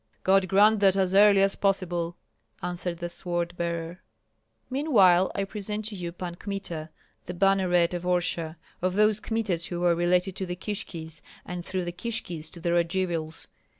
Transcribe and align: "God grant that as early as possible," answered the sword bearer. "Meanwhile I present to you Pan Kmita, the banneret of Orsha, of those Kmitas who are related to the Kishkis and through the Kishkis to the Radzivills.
"God 0.23 0.47
grant 0.47 0.79
that 0.79 0.95
as 0.95 1.13
early 1.13 1.43
as 1.43 1.55
possible," 1.55 2.17
answered 2.63 2.97
the 2.97 3.07
sword 3.07 3.55
bearer. 3.55 4.01
"Meanwhile 4.67 5.31
I 5.35 5.43
present 5.43 5.85
to 5.89 5.95
you 5.95 6.11
Pan 6.11 6.37
Kmita, 6.37 6.89
the 7.27 7.35
banneret 7.35 7.93
of 7.93 8.01
Orsha, 8.01 8.55
of 8.81 8.95
those 8.95 9.19
Kmitas 9.19 9.67
who 9.67 9.83
are 9.83 9.93
related 9.93 10.35
to 10.37 10.47
the 10.47 10.55
Kishkis 10.55 11.21
and 11.45 11.63
through 11.63 11.85
the 11.85 11.91
Kishkis 11.93 12.49
to 12.49 12.59
the 12.59 12.71
Radzivills. 12.73 13.47